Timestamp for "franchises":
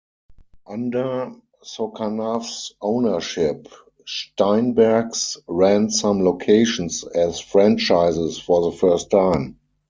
7.39-8.39